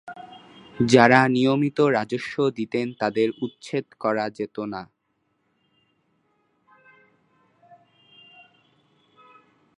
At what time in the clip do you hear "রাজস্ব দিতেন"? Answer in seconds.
1.97-2.87